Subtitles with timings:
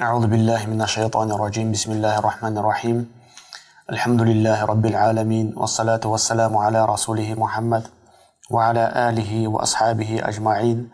[0.00, 2.98] أعوذ بالله من الشيطان الرجيم بسم الله الرحمن الرحيم
[3.90, 7.84] الحمد لله رب العالمين والصلاة والسلام على رسوله محمد
[8.50, 10.90] وعلى آله وأصحابه أجمعين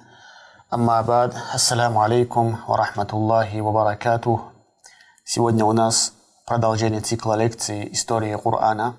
[0.74, 4.40] أما بعد السلام عليكم ورحمة الله وبركاته
[5.24, 6.12] Сегодня у нас
[6.44, 8.96] продолжение цикла лекций «История Корана».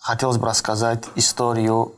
[0.00, 1.92] Хотелось бы рассказать историю,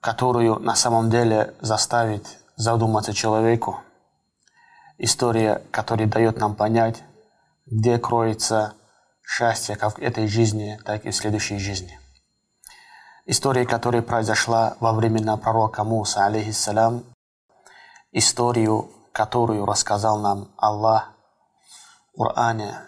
[0.00, 3.80] которую на самом деле заставит задуматься человеку.
[4.97, 7.03] История, которая дает нам понять,
[7.65, 8.75] где кроется
[9.25, 11.99] счастье как в этой жизни, так и в следующей жизни.
[13.25, 17.03] История, которая произошла во времена пророка Муса, алейхиссалям,
[18.11, 21.11] историю, которую рассказал нам Аллах
[22.13, 22.79] в Коране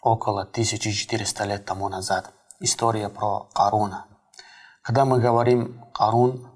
[0.00, 2.32] около 1400 лет тому назад.
[2.60, 4.06] История про Каруна.
[4.82, 6.48] Когда мы говорим Карун,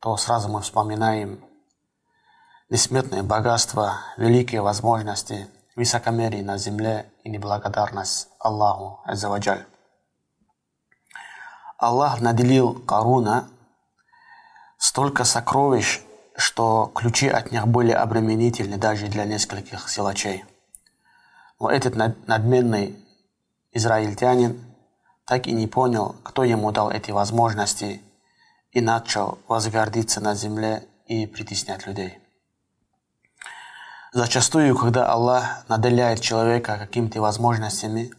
[0.00, 1.47] то сразу мы вспоминаем
[2.70, 9.64] несметное богатство, великие возможности, высокомерие на земле и неблагодарность Аллаху Аззаваджаль.
[11.78, 13.48] Аллах наделил Каруна
[14.76, 16.02] столько сокровищ,
[16.36, 20.44] что ключи от них были обременительны даже для нескольких силачей.
[21.58, 21.94] Но этот
[22.26, 23.02] надменный
[23.72, 24.62] израильтянин
[25.24, 28.02] так и не понял, кто ему дал эти возможности,
[28.70, 32.18] и начал возгордиться на земле и притеснять людей.
[34.12, 38.10] Зачастую, когда Аллах наделяет человека какими-то возможностями,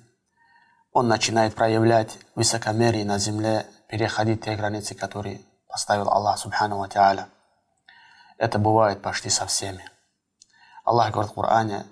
[0.92, 7.26] он начинает проявлять высокомерие на земле, переходить те границы, которые поставил Аллах Субхану Та'аля.
[8.38, 9.84] Это бывает почти со всеми.
[10.86, 11.86] Аллах говорит в Коране,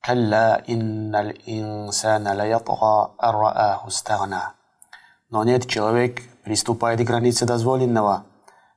[0.00, 4.54] «Калла инналь инсана лаятга аррааху стагна».
[5.28, 8.24] Но нет, человек приступает к границе дозволенного,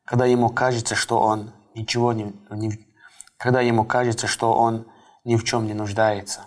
[0.03, 2.92] когда ему кажется, что он ничего не, не
[3.43, 4.87] когда ему кажется, что он
[5.25, 6.45] ни в чем не нуждается.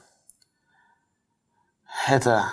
[2.08, 2.48] Это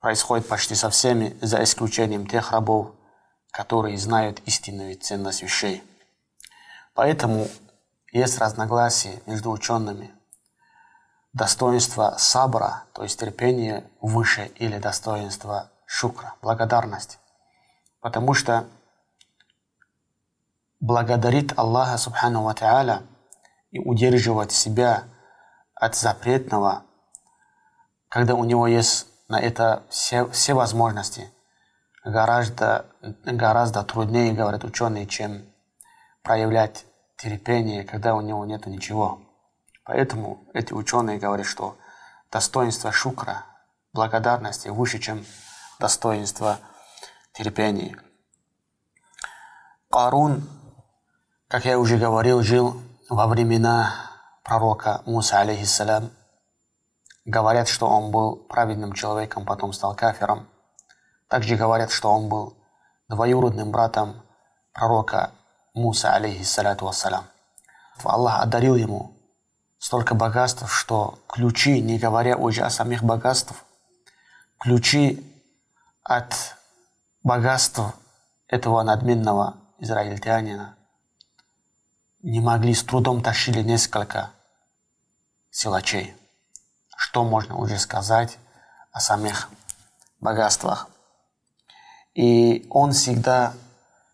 [0.00, 2.96] происходит почти со всеми, за исключением тех рабов,
[3.52, 5.84] которые знают истинную ценность вещей.
[6.94, 7.46] Поэтому
[8.10, 10.12] есть разногласия между учеными.
[11.32, 17.20] Достоинство сабра, то есть терпение, выше или достоинство шукра, благодарность.
[18.00, 18.66] Потому что
[20.80, 23.04] благодарит Аллаха Субхану Ва Та'аля
[23.74, 25.02] и удерживать себя
[25.74, 26.84] от запретного,
[28.08, 31.28] когда у него есть на это все, все возможности,
[32.04, 32.86] гораздо,
[33.24, 35.44] гораздо труднее, говорят ученые, чем
[36.22, 36.86] проявлять
[37.16, 39.20] терпение, когда у него нет ничего.
[39.82, 41.76] Поэтому эти ученые говорят, что
[42.30, 43.44] достоинство шукра,
[43.92, 45.26] благодарности выше, чем
[45.80, 46.60] достоинство
[47.32, 47.98] терпения.
[49.90, 50.48] Карун,
[51.48, 53.94] как я уже говорил, жил во времена
[54.42, 56.10] пророка Муса, алейхиссалям.
[57.24, 60.48] Говорят, что он был праведным человеком, потом стал кафиром.
[61.28, 62.56] Также говорят, что он был
[63.08, 64.22] двоюродным братом
[64.72, 65.32] пророка
[65.74, 67.24] Муса, алейхиссалату вассалям.
[68.02, 69.12] Аллах одарил ему
[69.78, 73.58] столько богатств, что ключи, не говоря уже о самих богатствах,
[74.60, 75.22] ключи
[76.02, 76.34] от
[77.22, 77.80] богатств
[78.48, 80.76] этого надменного израильтянина
[82.24, 84.30] не могли, с трудом тащили несколько
[85.50, 86.16] силачей.
[86.96, 88.38] Что можно уже сказать
[88.92, 89.50] о самих
[90.20, 90.88] богатствах?
[92.14, 93.52] И он всегда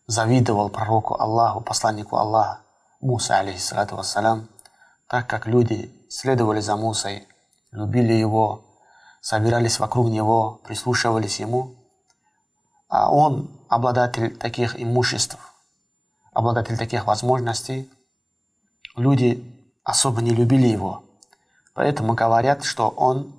[0.09, 2.61] завидовал пророку Аллаху, посланнику Аллаха,
[3.01, 4.49] Муса, алейхиссалату вассалям,
[5.07, 7.29] так как люди следовали за Мусой,
[7.71, 8.65] любили его,
[9.21, 11.77] собирались вокруг него, прислушивались ему.
[12.89, 15.39] А он, обладатель таких имуществ,
[16.33, 17.89] обладатель таких возможностей,
[18.97, 19.45] люди
[19.85, 21.05] особо не любили его.
[21.75, 23.33] Поэтому говорят, что он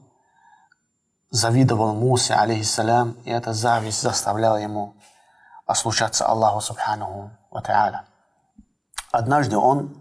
[1.30, 4.96] завидовал Мусе, алейхиссалям, и эта зависть заставляла ему
[5.66, 8.02] ослушаться Аллаху Субханаху Ва Та'аля.
[9.12, 9.96] Однажды он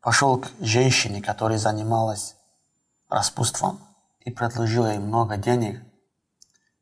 [0.00, 2.36] пошел к женщине, которая занималась
[3.08, 3.80] распутством,
[4.20, 5.82] и предложил ей много денег,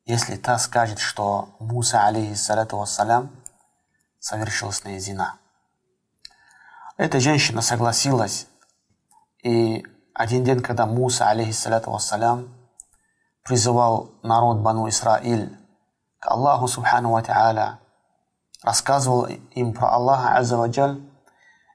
[0.05, 3.31] если та скажет, что Муса, алейхиссалату вассалям,
[4.19, 5.39] совершил с ней зина.
[6.99, 8.47] Эта женщина согласилась,
[9.43, 9.85] и
[10.15, 12.49] один день, когда Муса, алейхиссалату вассалям,
[13.43, 15.55] призывал народ Бану Исраиль
[16.19, 17.81] к Аллаху Субхану Ва Та'аля,
[18.63, 21.03] рассказывал им про Аллаха Аззаваджаль,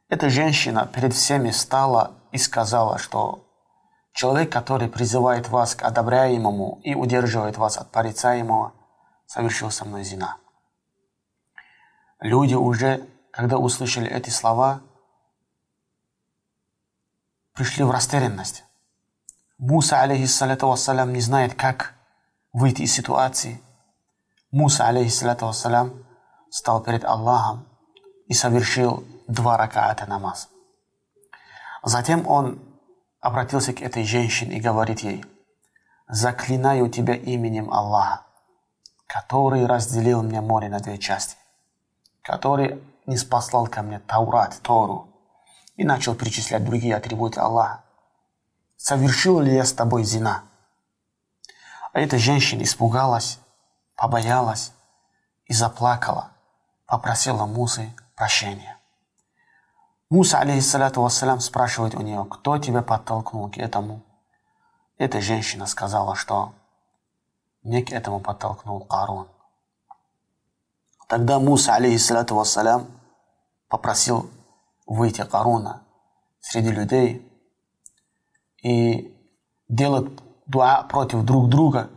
[0.10, 3.48] эта женщина перед всеми встала и сказала, что
[4.14, 8.74] человек, который призывает вас к одобряемому и удерживает вас от порицаемого,
[9.28, 10.38] совершил со мной зина.
[12.22, 14.82] Люди уже, когда услышали эти слова,
[17.54, 18.64] пришли в растерянность.
[19.58, 21.94] Муса, алейхиссалату вассалям, не знает, как
[22.54, 23.62] выйти из ситуации.
[24.52, 26.06] Муса, алейхиссалату вассалям,
[26.50, 27.68] стал перед Аллахом
[28.28, 30.50] и совершил два ракаата намаз.
[31.84, 32.60] Затем он
[33.20, 35.24] обратился к этой женщине и говорит ей,
[36.08, 38.26] «Заклинаю тебя именем Аллаха,
[39.08, 41.38] который разделил мне море на две части,
[42.22, 45.11] который не спаслал ко мне Таурат, Тору,
[45.82, 47.84] и начал перечислять другие атрибуты Аллаха.
[48.78, 50.44] Совершил ли я с тобой зина?
[51.92, 53.40] А эта женщина испугалась,
[53.96, 54.74] побоялась
[55.46, 56.30] и заплакала,
[56.86, 58.78] попросила Мусы прощения.
[60.12, 64.04] Муса, алейхиссалату вассалям, спрашивает у нее, кто тебя подтолкнул к этому?
[65.00, 66.54] Эта женщина сказала, что
[67.64, 69.28] мне к этому подтолкнул Карун.
[71.08, 72.86] Тогда Муса, алейхиссалату вассалям,
[73.68, 74.30] попросил
[74.92, 75.84] выйти Каруна
[76.42, 77.28] среди людей
[78.62, 79.18] и
[79.70, 80.12] делать
[80.48, 81.90] дуа против друг друга,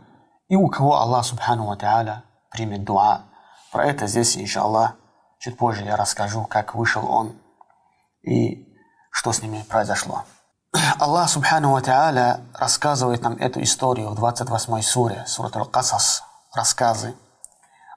[0.47, 3.23] и у кого Аллах Субхану Ва примет дуа.
[3.71, 4.95] Про это здесь, иншаллах,
[5.39, 7.33] чуть позже я расскажу, как вышел он
[8.21, 8.65] и
[9.11, 10.23] что с ними произошло.
[10.99, 17.13] Аллах Субхану Ва рассказывает нам эту историю в 28 суре, сурат Аль-Касас, рассказы.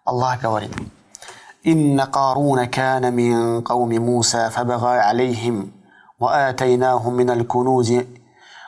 [0.05, 0.73] Аллах говорит,
[1.68, 5.72] إن قارون كان من قوم موسى فبغى عليهم
[6.20, 7.94] وآتيناه من الكنوز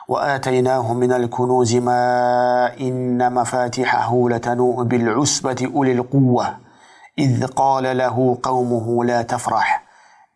[0.08, 6.56] وآتيناه من الكنوز ما إن مفاتحه لتنوء بالعسبة أولي القوة
[7.18, 9.82] إذ قال له قومه لا تفرح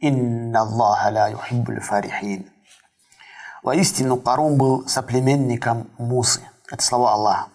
[0.05, 2.61] إن الله لا يحب الفرحين
[3.63, 6.41] Воистину, Карун был соплеменником Мусы.
[6.71, 7.49] Это слова Аллаха.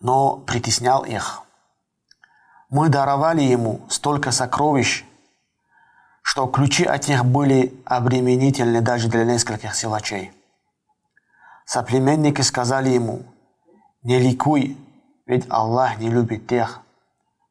[0.00, 1.40] Но притеснял их.
[2.69, 5.03] Мы даровали ему столько сокровищ,
[6.21, 10.31] что ключи от них были обременительны даже для нескольких силачей.
[11.65, 13.23] Соплеменники сказали ему,
[14.03, 14.77] не ликуй,
[15.25, 16.81] ведь Аллах не любит тех,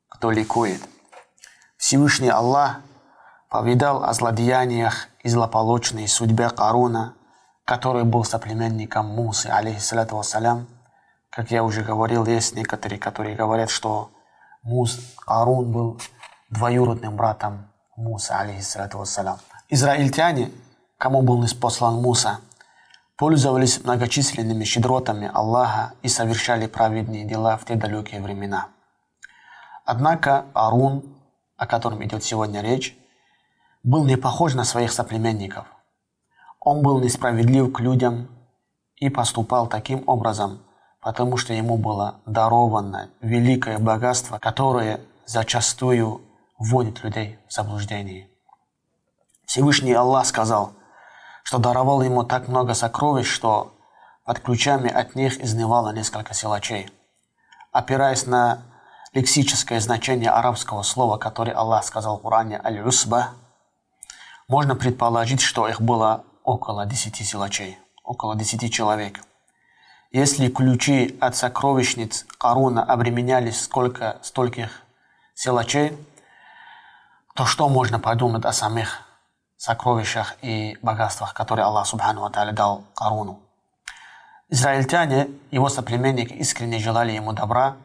[0.09, 0.81] кто ликует.
[1.77, 2.81] Всевышний Аллах
[3.49, 7.15] повидал о злодеяниях и злополучной судьбе Каруна,
[7.65, 10.69] который был соплеменником Мусы, алейхиссалату вассалям.
[11.31, 14.13] Как я уже говорил, есть некоторые, которые говорят, что
[14.69, 15.99] Мус, Карун был
[16.51, 19.39] двоюродным братом Мусы, алейхиссалату вассалям.
[19.71, 20.51] Израильтяне,
[20.99, 22.41] кому был неспослан Муса,
[23.17, 28.69] пользовались многочисленными щедротами Аллаха и совершали праведные дела в те далекие времена.
[29.87, 31.03] Однако Арун,
[31.57, 32.95] о котором идет сегодня речь,
[33.83, 35.67] был не похож на своих соплеменников.
[36.61, 38.29] Он был несправедлив к людям
[38.97, 40.61] и поступал таким образом,
[41.01, 46.23] потому что ему было даровано великое богатство, которое зачастую
[46.59, 48.29] вводит людей в заблуждение.
[49.47, 50.73] Всевышний Аллах сказал–
[51.49, 53.73] что даровал ему так много сокровищ, что
[54.27, 56.91] под ключами от них изнывало несколько силачей.
[57.73, 58.65] Опираясь на
[59.15, 63.31] лексическое значение арабского слова, которое Аллах сказал в Коране «аль-усба»,
[64.47, 69.23] можно предположить, что их было около десяти силачей, около десяти человек.
[70.11, 74.83] Если ключи от сокровищниц Каруна обременялись сколько стольких
[75.35, 75.97] силачей,
[77.35, 79.03] то что можно подумать о самих
[79.59, 83.41] сокровищах и богатствах, которые Аллах Субхану дал Каруну.
[84.49, 87.77] Израильтяне, его соплеменники, искренне желали ему добра,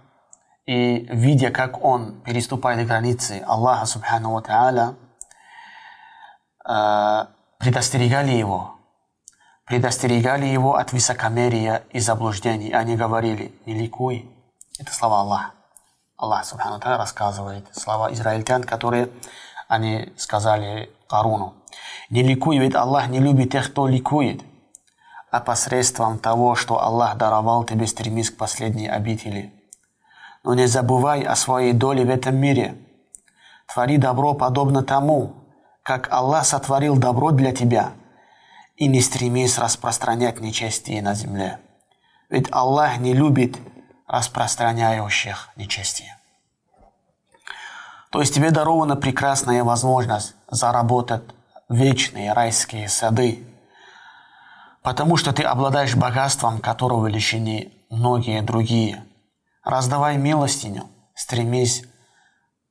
[0.65, 4.41] и видя, как он переступает границы Аллаха Субхану
[6.65, 7.25] э,
[7.59, 8.72] предостерегали его,
[9.65, 12.71] предостерегали его от высокомерия и заблуждений.
[12.71, 14.29] Они говорили, не ликуй.
[14.79, 15.51] Это слова Аллаха.
[16.17, 19.09] Аллах Субхану рассказывает слова израильтян, которые
[19.67, 21.55] они сказали Каруну.
[22.09, 24.41] Не ликуй, ведь Аллах не любит тех, кто ликует.
[25.31, 29.53] А посредством того, что Аллах даровал тебе, стремись к последней обители.
[30.43, 32.77] Но не забывай о своей доле в этом мире.
[33.73, 35.33] Твори добро подобно тому,
[35.83, 37.93] как Аллах сотворил добро для тебя,
[38.83, 41.57] и не стремись распространять нечестие на земле.
[42.29, 43.57] Ведь Аллах не любит
[44.07, 46.17] распространяющих нечестие.
[48.11, 51.23] То есть тебе дарована прекрасная возможность заработать
[51.69, 53.47] вечные райские сады,
[54.81, 59.05] потому что ты обладаешь богатством, которого лишены многие другие.
[59.63, 61.85] Раздавай милостиню, стремись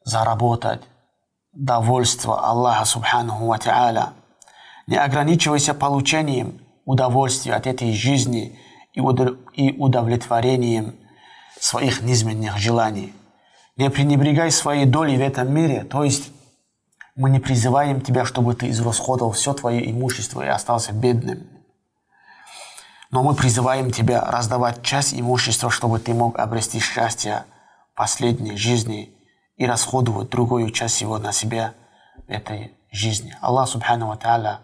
[0.05, 0.83] заработать
[1.55, 4.13] довольство Аллаха Субханаху Ва Та'аля.
[4.87, 8.59] Не ограничивайся получением удовольствия от этой жизни
[8.93, 10.97] и удовлетворением
[11.59, 13.15] своих низменных желаний.
[13.77, 16.31] Не пренебрегай своей долей в этом мире, то есть
[17.15, 21.47] мы не призываем тебя, чтобы ты израсходовал все твое имущество и остался бедным.
[23.11, 27.45] Но мы призываем тебя раздавать часть имущества, чтобы ты мог обрести счастье
[27.95, 29.15] последней жизни
[29.57, 31.75] и расходовать другую часть его на себя
[32.27, 33.37] в этой жизни.
[33.43, 34.61] Аллах Субхану Ва Тааля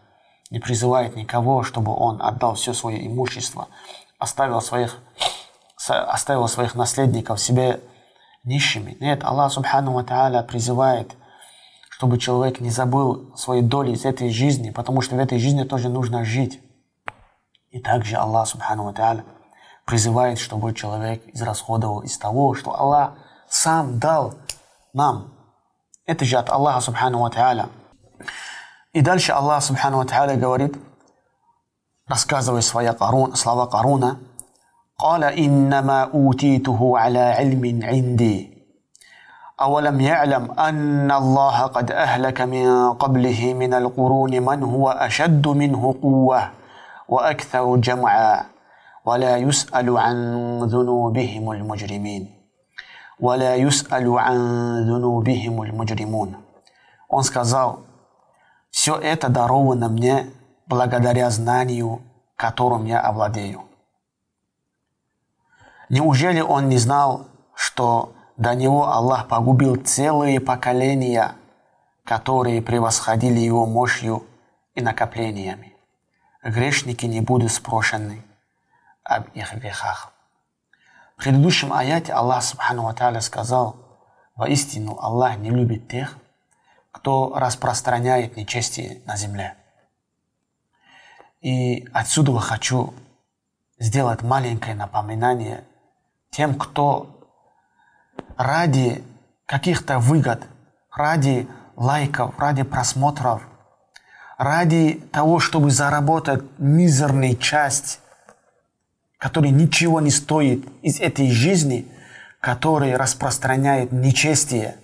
[0.50, 3.68] не призывает никого, чтобы он отдал все свое имущество,
[4.18, 4.98] оставил своих,
[5.88, 7.80] оставил своих наследников себе
[8.44, 8.96] нищими.
[9.00, 11.16] Нет, Аллах Субхану Тааля призывает,
[11.90, 15.88] чтобы человек не забыл свои доли из этой жизни, потому что в этой жизни тоже
[15.88, 16.60] нужно жить.
[17.70, 19.24] И также Аллах Субхану Тааля
[19.84, 23.14] призывает, чтобы человек израсходовал из того, что Аллах
[23.48, 24.34] сам дал
[24.92, 25.32] нам.
[26.06, 27.18] Это же от Аллаха Субхану
[28.93, 29.01] Ва Тааля.
[29.01, 30.75] И дальше Аллах Субхану Ва Тааля говорит,
[32.07, 34.19] рассказывая свои Карун, слова Каруна,
[34.99, 38.53] قال إنما أوتيته على علم عندي
[39.61, 46.49] أولم يعلم أن الله قد أهلك من قبله من القرون من هو أشد منه قوة
[47.09, 48.45] وأكثر جمعا
[49.05, 50.17] ولا يسأل عن
[50.63, 52.31] ذنوبهم المجرمين
[53.19, 54.37] ولا يسأل عن
[54.87, 56.35] ذنوبهم المجرمون
[57.09, 57.79] Он сказал,
[58.78, 60.30] все это даровано мне
[60.66, 62.00] благодаря знанию,
[62.36, 63.64] которым я овладею.
[65.88, 71.32] Неужели он не знал, что до него Аллах погубил целые поколения,
[72.04, 74.24] которые превосходили его мощью
[74.76, 75.74] и накоплениями?
[76.44, 78.22] грешники не будут спрошены
[79.02, 80.12] об их грехах.
[81.16, 83.74] В предыдущем аяте Аллах Субхану Ва сказал,
[84.36, 86.16] воистину Аллах не любит тех,
[86.98, 89.54] кто распространяет нечестие на земле.
[91.40, 92.94] И отсюда хочу
[93.78, 95.64] сделать маленькое напоминание
[96.30, 97.28] тем, кто
[98.36, 99.04] ради
[99.46, 100.46] каких-то выгод,
[100.92, 103.42] ради лайков, ради просмотров–
[104.38, 108.00] ради того, чтобы заработать мизерную часть,
[109.18, 111.86] которая ничего не стоит из этой жизни,
[112.40, 114.76] которая распространяет нечестие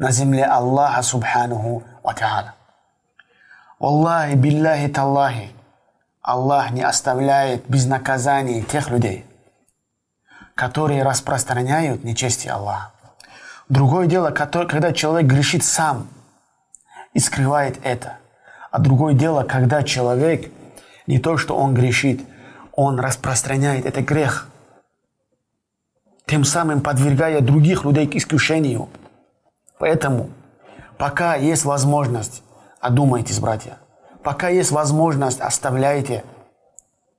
[0.00, 2.52] на земле Аллаха Субханаху Ва Та'аля.
[3.78, 5.50] Аллахи, билляхи таллахи,
[6.22, 9.26] Аллах не оставляет без наказания тех людей,
[10.54, 12.92] которые распространяют нечестие Аллаха.
[13.68, 16.08] Другое дело, когда человек грешит сам
[17.12, 18.16] и скрывает это.
[18.70, 20.50] А другое дело, когда человек
[21.06, 22.22] не то, что он грешит,
[22.72, 24.48] он распространяет этот грех,
[26.26, 28.88] тем самым подвергая других людей к искушению.
[29.80, 30.28] Поэтому,
[30.98, 32.42] пока есть возможность,
[32.80, 33.78] одумайтесь, братья,
[34.22, 36.22] пока есть возможность, оставляйте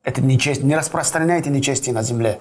[0.04, 2.40] это нечестие, не распространяйте нечестие на земле.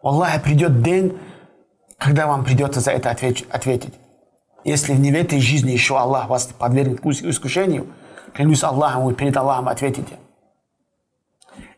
[0.00, 1.18] Аллах придет день,
[1.98, 3.94] когда вам придется за это ответить.
[4.62, 7.88] Если в этой жизни еще Аллах вас подвергнет искушению,
[8.32, 10.20] клянусь Аллахом, вы перед Аллахом ответите.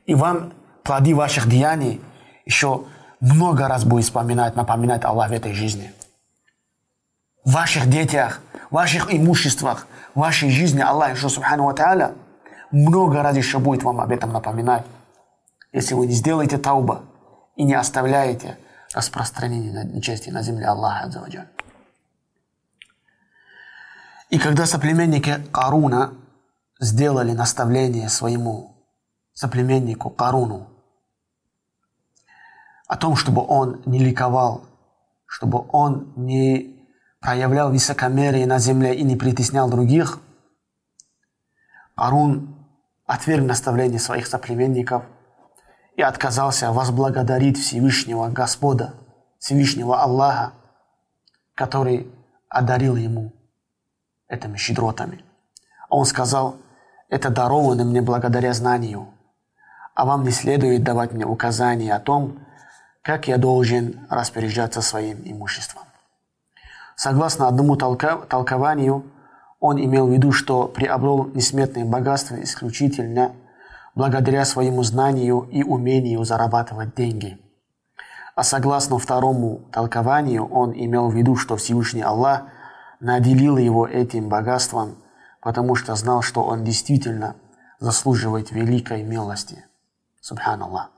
[0.05, 0.53] И вам
[0.83, 2.03] плоды ваших деяний
[2.45, 2.85] еще
[3.23, 5.93] много раз будет вспоминать, напоминать Аллах в этой жизни.
[7.45, 12.15] В ваших детях, в ваших имуществах, в вашей жизни Аллах еще, субхану ва
[12.73, 14.85] много раз еще будет вам об этом напоминать.
[15.73, 17.05] Если вы не сделаете тауба
[17.55, 18.59] и не оставляете
[18.93, 21.49] распространение нечестия на земле Аллаха Аззаваджаль.
[24.31, 26.15] И когда соплеменники Каруна
[26.81, 28.75] сделали наставление своему
[29.33, 30.72] соплеменнику Каруну
[32.93, 34.67] о том, чтобы он не ликовал,
[35.25, 36.77] чтобы он не
[37.23, 40.19] проявлял высокомерие на земле и не притеснял других,
[41.97, 42.55] Карун
[43.07, 45.05] отверг наставление своих соплеменников
[45.97, 48.93] и отказался возблагодарить Всевышнего Господа,
[49.39, 50.53] Всевышнего Аллаха,
[51.55, 52.13] который
[52.51, 53.33] одарил ему
[54.29, 55.25] этими щедротами.
[55.89, 56.57] А он сказал,
[57.09, 59.09] это даровано мне благодаря знанию,
[59.95, 62.39] а вам не следует давать мне указания о том,
[63.03, 65.83] как я должен распоряжаться своим имуществом.
[66.97, 69.05] Согласно одному толкованию,
[69.61, 73.33] он имел в виду, что приобрел несметное богатство исключительно
[73.95, 77.39] благодаря своему знанию и умению зарабатывать деньги.
[78.35, 82.43] А согласно второму толкованию, он имел в виду, что Всевышний Аллах–
[83.03, 84.97] наделил его этим богатством,
[85.41, 87.35] потому что знал, что он действительно
[87.81, 89.67] заслуживает великой милости.
[90.21, 90.91] Субханаллах.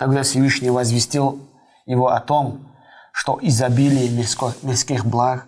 [0.00, 1.46] Тогда Всевышний возвестил
[1.84, 2.70] его о том,
[3.12, 5.46] что изобилие мирских благ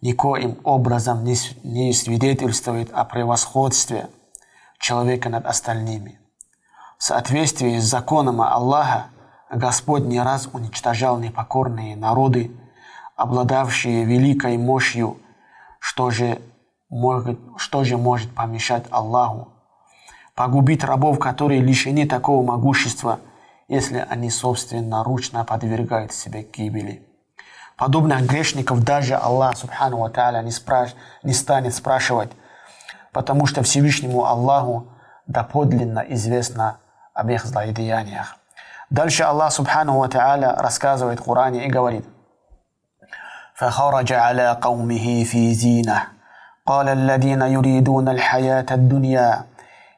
[0.00, 4.08] никоим образом не свидетельствует о превосходстве
[4.80, 6.18] человека над остальными.
[6.98, 9.06] В соответствии с законом Аллаха
[9.52, 12.50] Господь не раз уничтожал непокорные народы,
[13.14, 15.18] обладавшие великой мощью
[15.78, 16.42] что же
[16.90, 19.52] может, что же может помешать Аллаху
[20.34, 23.20] погубить рабов, которые лишены такого могущества,
[23.71, 27.03] если они собственноручно подвергают себя гибели.
[27.77, 30.95] Подобных грешников даже Аллах Субхану Ва Тааля не, спраш...
[31.23, 32.31] не станет спрашивать,
[33.11, 34.87] потому что Всевышнему Аллаху
[35.27, 36.79] доподлинно известно
[37.13, 38.37] об их злодеяниях.
[38.89, 42.05] Дальше Аллах Субхану Ва Тааля рассказывает в Коране и говорит
[43.57, 46.03] فخرج على قومه في زينه
[46.65, 49.45] قال الذين يريدون الحياة الدنيا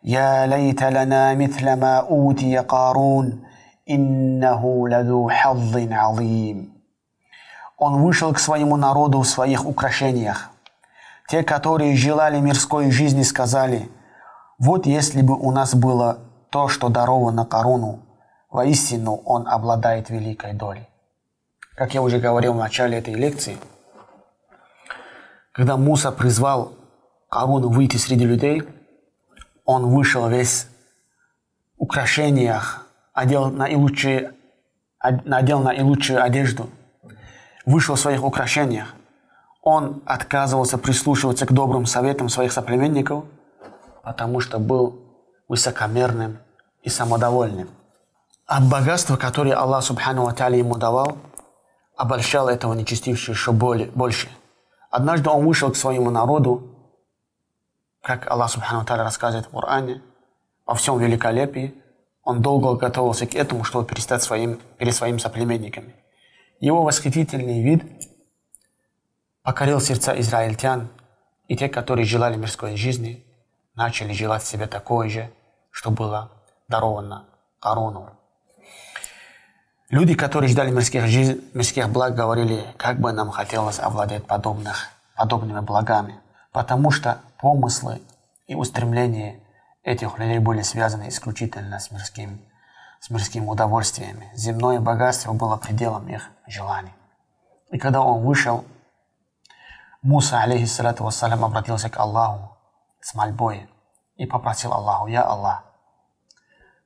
[0.03, 3.43] يا ليت لنا مثل ما أوتي قارون
[3.86, 6.72] иннаху ладу хаззин азим.
[7.76, 10.50] Он вышел к своему народу в своих украшениях.
[11.28, 13.90] Те, которые желали мирской жизни, сказали,
[14.58, 16.18] вот если бы у нас было
[16.50, 18.00] то, что даровано корону,
[18.50, 20.88] воистину он обладает великой долей.
[21.76, 23.58] Как я уже говорил в начале этой лекции,
[25.50, 26.72] когда Муса призвал
[27.28, 28.62] Каруну выйти среди людей,
[29.64, 30.68] он вышел весь
[31.76, 32.83] в украшениях,
[33.14, 34.34] одел наилучшие,
[35.24, 36.68] надел наилучшую одежду,
[37.64, 38.94] вышел в своих украшениях.
[39.62, 43.24] Он отказывался прислушиваться к добрым советам своих соплеменников,
[44.02, 45.00] потому что был
[45.48, 46.38] высокомерным
[46.82, 47.70] и самодовольным.
[48.46, 51.16] От богатства, которое Аллах Субхану Ва ему давал,
[51.96, 54.28] обольщал этого нечестившего еще более, больше–
[54.94, 56.70] Однажды он вышел к своему народу,
[58.00, 60.02] как Аллах Субхану Таля рассказывает в Коране,
[60.64, 61.74] во всем великолепии.
[62.24, 65.94] Он долго готовился к этому, чтобы перестать своим, перед своими соплеменниками.
[66.58, 67.84] Его восхитительный вид
[69.42, 70.88] покорил сердца израильтян,
[71.48, 73.24] и те, которые желали мирской жизни,
[73.74, 75.30] начали желать себе такое же,
[75.70, 76.30] что было
[76.68, 77.26] даровано
[77.60, 78.10] корону.
[79.90, 85.60] Люди, которые ждали мирских, жизнь, мирских благ, говорили, как бы нам хотелось овладеть подобных, подобными
[85.60, 86.20] благами.
[86.52, 88.00] Потому что помыслы
[88.46, 89.40] и устремления
[89.84, 92.40] этих людей были связаны исключительно с мирским,
[93.00, 94.30] с мирскими удовольствиями.
[94.34, 96.94] Земное богатство было пределом их желаний.
[97.70, 98.64] И когда он вышел,
[100.02, 102.56] Муса, алейхиссалату вассалям, обратился к Аллаху
[103.00, 103.68] с мольбой
[104.16, 105.64] и попросил Аллаху, «Я Аллах,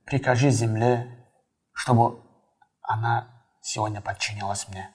[0.04, 1.26] прикажи земле,
[1.72, 2.20] чтобы
[2.82, 3.26] она
[3.60, 4.90] сегодня подчинилась мне.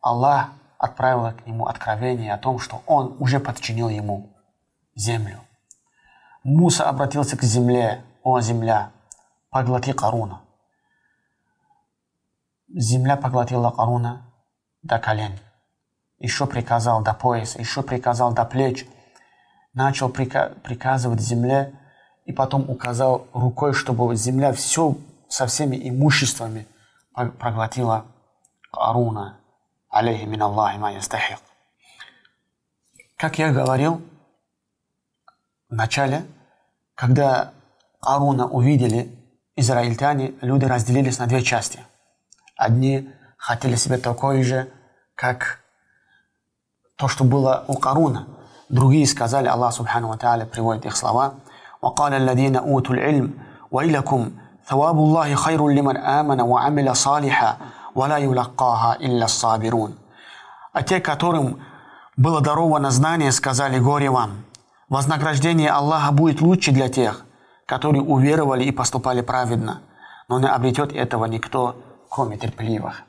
[0.00, 4.34] Аллах отправил к нему откровение о том, что он уже подчинил ему
[4.94, 5.40] землю.
[6.44, 8.92] Муса обратился к земле, «О земля,
[9.50, 10.40] поглоти Каруна».
[12.68, 14.22] Земля поглотила Каруна
[14.82, 15.38] до колен.
[16.18, 18.86] Еще приказал до пояса, еще приказал до плеч.
[19.74, 21.74] Начал прика- приказывать земле
[22.24, 24.96] и потом указал рукой, чтобы земля все
[25.28, 26.66] со всеми имуществами
[27.14, 28.06] проглотила
[28.70, 29.38] Аруна,
[29.88, 30.78] алейхи мин Аллахи.
[33.16, 34.02] Как я говорил
[35.71, 36.25] в начале,
[36.95, 37.53] когда
[38.01, 39.11] Аруна увидели
[39.55, 41.79] израильтяне, люди разделились на две части.
[42.55, 44.69] Одни хотели себе такое же,
[45.15, 45.59] как
[46.95, 48.27] то, что было у Каруна.
[48.69, 51.35] Другие сказали, Аллах Субхану Ва Тааля приводит их слова,
[51.81, 53.33] وقال الذين أوتوا العلم
[53.71, 54.31] ويلكم
[54.65, 57.57] ثواب الله خير لمن آمن وعمل صالحا
[57.95, 59.97] ولا يلقاها إلا الصابرون.
[60.73, 61.59] А те, которым
[62.17, 64.43] было даровано знание, сказали горе вам.
[64.92, 67.24] Вознаграждение Аллаха будет лучше для тех,
[67.64, 69.80] которые уверовали и поступали праведно,
[70.28, 71.76] но не обретет этого никто,
[72.10, 73.02] кроме терпеливых.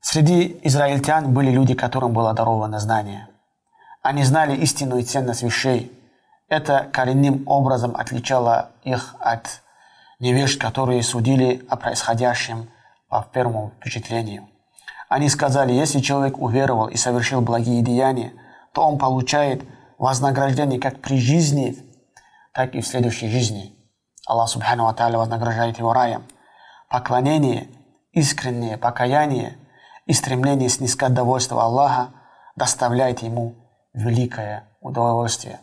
[0.00, 3.28] Среди израильтян были люди, которым было даровано знание.
[4.02, 5.96] Они знали истинную ценность вещей.
[6.48, 9.62] Это коренным образом отличало их от
[10.18, 12.68] невежд, которые судили о происходящем
[13.08, 14.48] по первому впечатлению.
[15.08, 18.32] Они сказали, если человек уверовал и совершил благие деяния,
[18.72, 19.62] то он получает
[19.98, 21.76] вознаграждение как при жизни,
[22.52, 23.74] так и в следующей жизни.
[24.26, 26.26] Аллах Субхану Ва Тааля вознаграждает его раем.
[26.88, 27.68] Поклонение,
[28.12, 29.58] искреннее покаяние
[30.06, 32.10] и стремление снискать довольство Аллаха
[32.56, 33.54] доставляет ему
[33.92, 35.60] великое удовольствие.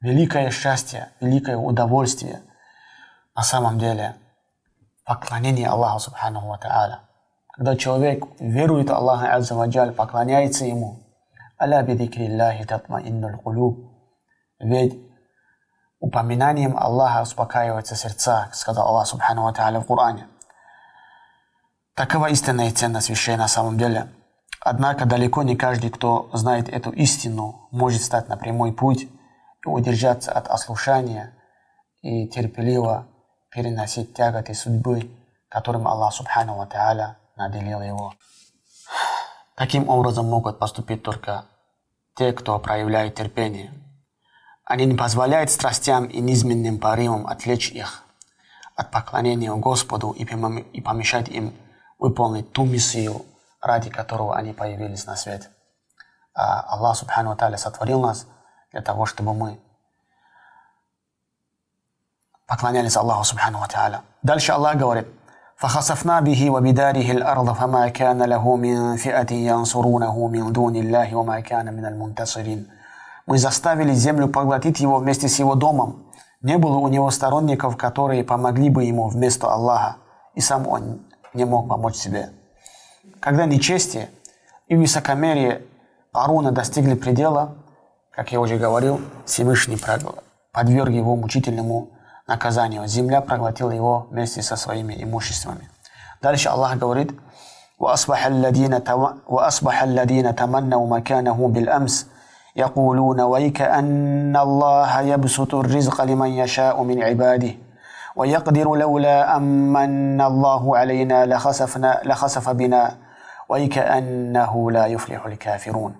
[0.00, 2.42] Великое счастье, великое удовольствие–
[3.38, 4.16] на самом деле
[5.04, 6.98] поклонение Аллаху Субханаху Ва Та'аля.
[7.52, 11.07] Когда человек верует Аллаху Азza Ваджаль, поклоняется Ему,
[11.60, 13.90] «Аля бидикриллахи татмаиннуль кулуб».
[14.60, 14.98] Ведь
[16.00, 20.26] упоминанием Аллаха успокаиваются сердца, сказал Аллах Субхану Ва Та'аля в Коране.
[21.94, 24.08] Такова истинная ценность вещей на самом деле.
[24.60, 29.08] Однако далеко не каждый, кто знает эту истину, может стать на прямой путь
[29.64, 31.34] и удержаться от ослушания
[32.02, 33.06] и терпеливо
[33.50, 35.10] переносить тяготы судьбы,
[35.48, 38.14] которым Аллах Субхану Ва Тааля наделил его.
[39.58, 41.44] Таким образом могут поступить только
[42.14, 43.74] те, кто проявляет терпение.
[44.64, 48.04] Они не позволяют страстям и низменным порывам отвлечь их
[48.76, 50.24] от поклонения Господу и
[50.80, 51.52] помешать им
[51.98, 53.26] выполнить ту миссию,
[53.60, 55.50] ради которого они появились на свет.
[56.34, 58.28] А Аллах Субхану Тааля сотворил нас
[58.70, 59.58] для того, чтобы мы
[62.46, 64.02] поклонялись Аллаху Субхану Тааля.
[64.22, 65.08] Дальше Аллах говорит,
[65.57, 71.73] فخسفنا به وبداره الأرض فما كان له من فئة ينصرونه من دون الله وما كان
[71.73, 72.67] من المنتصرين
[73.25, 76.03] Мы заставили землю поглотить его вместе с его домом.
[76.41, 79.95] Не было у него сторонников, которые помогли бы ему вместо Аллаха,
[80.35, 80.99] и сам он
[81.33, 82.31] не мог помочь себе.
[83.21, 84.09] Когда нечестие
[84.67, 85.61] и высокомерие
[86.11, 87.55] Аруна достигли предела,
[88.11, 89.79] как я уже говорил, Всевышний
[90.51, 91.91] подверг его мучительному
[92.27, 92.87] наказанию.
[92.87, 95.69] Земля проглотила его вместе со своими имуществами.
[96.21, 97.11] Дальше Аллах говорит,
[97.79, 98.79] وأصبح الذين
[99.27, 102.07] وأصبح الذين تمنوا مكانه بالأمس
[102.55, 107.51] يقولون ويك أن الله يبسط الرزق لمن يشاء من عباده
[108.15, 112.95] ويقدر لولا أمن الله علينا لخسفنا لخسف بنا
[113.49, 115.95] ويكأنه لا يفلح الكافرون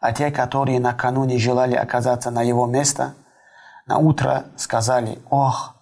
[0.00, 3.14] А те, которые накануне желали оказаться на его место,
[3.85, 5.75] на утро сказали, «Ох,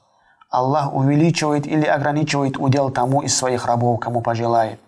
[0.50, 4.80] Аллах увеличивает или ограничивает удел тому из своих рабов, кому пожелает.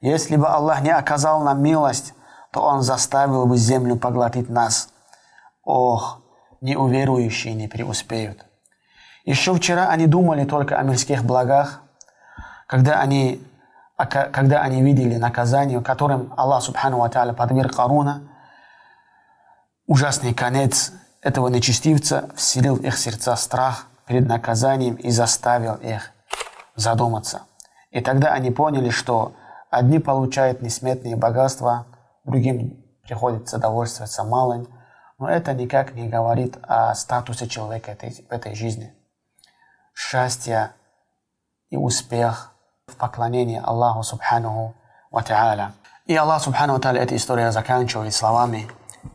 [0.00, 2.14] Если бы Аллах не оказал нам милость,
[2.52, 4.90] то Он заставил бы землю поглотить нас.
[5.64, 6.20] Ох,
[6.60, 8.46] неуверующие не преуспеют.
[9.24, 11.80] Еще вчера они думали только о мирских благах,
[12.66, 13.44] когда они,
[13.96, 18.22] когда они видели наказание, которым Аллах Субхану Ва подверг Каруна,
[19.86, 26.10] ужасный конец этого нечестивца вселил в их сердца страх перед наказанием и заставил их
[26.74, 27.42] задуматься.
[27.90, 29.32] И тогда они поняли, что
[29.70, 31.86] одни получают несметные богатства,
[32.24, 34.66] другим приходится довольствоваться малым,
[35.18, 38.92] но это никак не говорит о статусе человека этой, в этой жизни.
[39.94, 40.72] Счастье
[41.70, 42.52] и успех
[42.86, 44.74] в поклонении Аллаху Субханаху
[45.10, 45.72] Ва Та'аля.
[46.06, 48.68] И Аллах Субхану Ва эта история заканчивает словами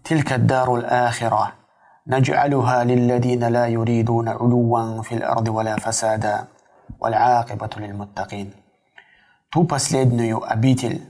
[0.03, 1.51] «Тилька дару ахира
[2.06, 6.44] نجعلها للذين لا يريدون علوا في الأرض ولا فسادا
[7.00, 8.52] والعاقبة للمتقين
[9.50, 11.02] Ту последнюю обитель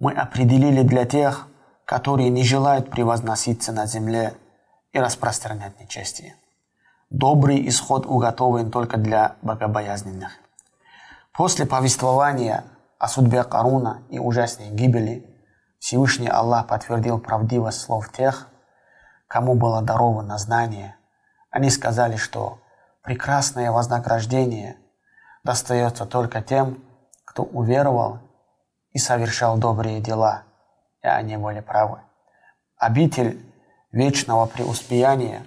[0.00, 1.46] мы определили для тех,
[1.84, 4.34] которые не желают превозноситься на земле
[4.92, 6.34] и распространять нечестие.
[7.10, 10.32] Добрый исход уготован только для богобоязненных.
[11.32, 12.64] После повествования
[12.98, 15.24] о судьбе Каруна и ужасной гибели
[15.78, 18.48] Всевышний Аллах подтвердил правдивость слов тех,
[19.31, 20.97] кому было даровано знание,
[21.51, 22.59] они сказали, что
[23.01, 24.75] прекрасное вознаграждение
[25.45, 26.83] достается только тем,
[27.23, 28.19] кто уверовал
[28.91, 30.43] и совершал добрые дела,
[31.01, 32.01] и они были правы.
[32.75, 33.41] Обитель
[33.93, 35.45] вечного преуспеяния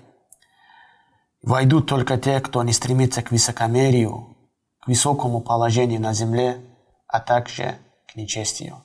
[1.42, 4.35] войдут только те, кто не стремится к высокомерию,
[4.81, 6.59] к высокому положению на земле,
[7.07, 7.77] а также
[8.11, 8.83] к нечестию.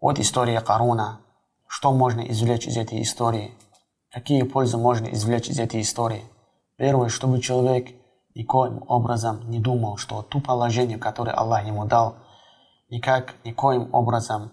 [0.00, 1.20] Вот история Каруна–
[1.72, 3.54] что можно извлечь из этой истории?
[4.10, 6.22] Какие пользы можно извлечь из этой истории?
[6.76, 7.88] Первое, чтобы человек
[8.34, 12.16] никоим образом не думал, что ту положение, которое Аллах ему дал,
[12.90, 14.52] никак, никоим образом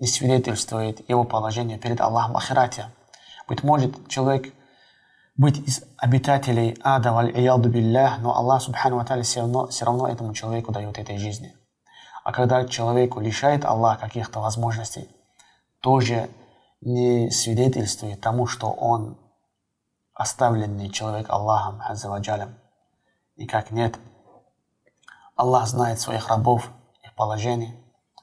[0.00, 2.90] не свидетельствует его положение перед Аллахом Ахирате.
[3.48, 4.52] Быть может, человек
[5.36, 10.34] быть из обитателей ада, валь биллях, но Аллах Субхану Ва все равно, все равно этому
[10.34, 11.54] человеку дает этой жизни.
[12.22, 15.08] А когда человеку лишает Аллах каких-то возможностей,
[15.80, 16.28] тоже
[16.80, 19.18] не свидетельствует тому, что он
[20.14, 22.58] оставленный человек Аллахом Аззаваджалем.
[23.36, 23.98] Никак нет.
[25.36, 26.68] Аллах знает своих рабов,
[27.02, 27.74] их положение.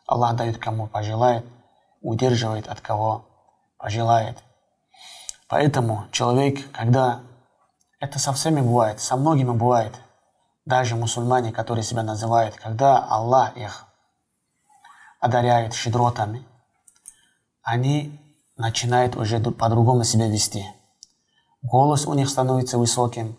[0.05, 1.45] Аллах дает кому пожелает,
[2.01, 3.25] удерживает от кого
[3.77, 4.37] пожелает.
[5.47, 7.21] Поэтому человек, когда
[7.99, 9.93] это со всеми бывает, со многими бывает,
[10.65, 13.85] даже мусульмане, которые себя называют, когда Аллах их
[15.19, 16.45] одаряет щедротами,
[17.63, 18.21] они
[18.57, 20.65] начинает уже по-другому себя вести.
[21.61, 23.37] Голос у них становится высоким.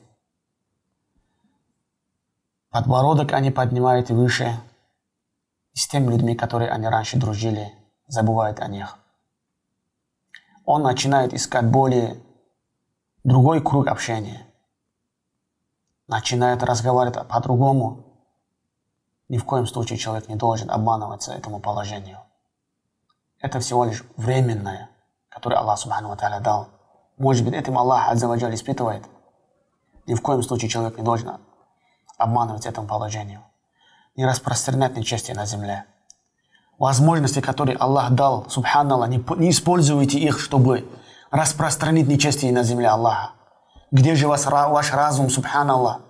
[2.71, 4.61] Подбородок они поднимают выше.
[5.73, 7.73] И с теми людьми, которые они раньше дружили,
[8.07, 8.97] забывают о них.
[10.65, 12.21] Он начинает искать более
[13.25, 14.47] другой круг общения.
[16.07, 18.05] Начинает разговаривать по-другому.
[19.29, 22.19] Ни в коем случае человек не должен обманываться этому положению.
[23.41, 24.88] Это всего лишь временное–
[25.39, 26.69] который Аллах Субхану Ва дал.
[27.17, 29.05] Может быть, этим Аллах Аззаваджаль испытывает.
[30.07, 31.39] Ни в коем случае человек не должен
[32.17, 33.43] обманывать этому положению.
[34.17, 35.85] Не распространять нечестие на земле.
[36.77, 40.89] Возможности, которые Аллах дал, Субханаллах, не, не используйте их, чтобы
[41.31, 43.31] распространить нечестие на земле Аллаха.
[43.93, 46.01] Где же вас, ваш разум, субханаллах?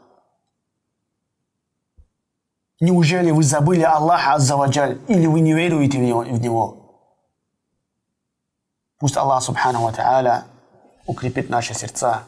[2.81, 6.21] Неужели вы забыли Аллаха Аззаваджаль, или вы не веруете в Него?
[6.21, 6.78] В него?
[8.99, 10.45] Пусть Аллах Субхану Ва Та'аля
[11.07, 12.25] укрепит наши сердца,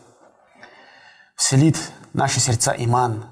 [1.35, 1.77] вселит
[2.13, 3.25] наши сердца иман,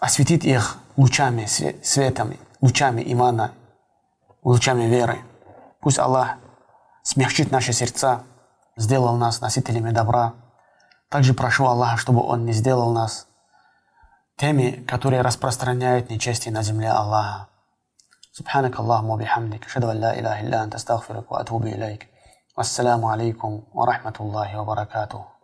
[0.00, 3.52] осветит их лучами, светами, лучами имана,
[4.44, 5.18] лучами веры.
[5.80, 6.36] Пусть Аллах
[7.02, 8.22] смягчит наши сердца,
[8.76, 10.34] сделал нас носителями добра.
[11.08, 13.26] Также прошу Аллаха, чтобы Он не сделал нас
[14.36, 17.48] теми, которые распространяют нечестие на земле Аллаха.
[18.38, 22.08] سبحانك اللهم وبحمدك أشهد أن لا إله إلا أنت أستغفرك وأتوب إليك.
[22.58, 25.35] والسلام عليكم ورحمة الله وبركاته.